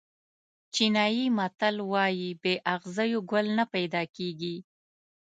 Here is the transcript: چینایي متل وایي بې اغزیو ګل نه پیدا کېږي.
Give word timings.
چینایي 0.73 1.25
متل 1.37 1.75
وایي 1.91 2.29
بې 2.41 2.53
اغزیو 2.75 3.19
ګل 3.31 3.45
نه 3.57 3.65
پیدا 3.73 4.03
کېږي. 4.15 4.55